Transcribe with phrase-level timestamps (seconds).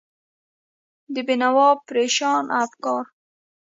[1.13, 3.03] د بېنوا پرېشانه افکار